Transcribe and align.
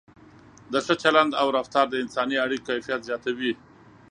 د 0.71 0.73
ښه 0.85 0.93
چلند 1.03 1.31
او 1.41 1.47
رفتار 1.57 1.85
د 1.89 1.93
انساني 2.03 2.35
اړیکو 2.45 2.67
کیفیت 2.69 3.01
زیاتوي. 3.09 3.53